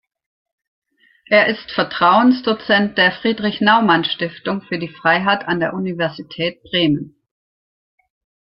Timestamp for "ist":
1.45-1.69